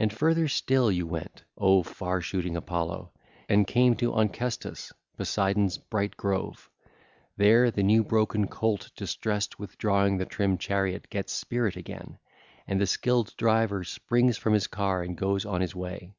(ll. 0.00 0.08
229 0.08 0.10
238) 0.10 0.10
And 0.10 0.18
further 0.18 0.48
still 0.48 0.90
you 0.90 1.06
went, 1.06 1.44
O 1.56 1.82
far 1.84 2.20
shooting 2.20 2.56
Apollo, 2.56 3.12
and 3.48 3.68
came 3.68 3.94
to 3.94 4.12
Onchestus, 4.12 4.90
Poseidon's 5.16 5.78
bright 5.78 6.16
grove: 6.16 6.68
there 7.36 7.70
the 7.70 7.84
new 7.84 8.02
broken 8.02 8.48
colt 8.48 8.90
distressed 8.96 9.56
with 9.60 9.78
drawing 9.78 10.18
the 10.18 10.26
trim 10.26 10.58
chariot 10.58 11.08
gets 11.08 11.32
spirit 11.32 11.76
again, 11.76 12.18
and 12.66 12.80
the 12.80 12.86
skilled 12.88 13.32
driver 13.36 13.84
springs 13.84 14.36
from 14.36 14.54
his 14.54 14.66
car 14.66 15.04
and 15.04 15.16
goes 15.16 15.44
on 15.46 15.60
his 15.60 15.76
way. 15.76 16.10